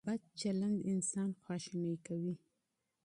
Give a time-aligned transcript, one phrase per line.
[0.07, 2.35] بد چلند انسان غوسه کوي.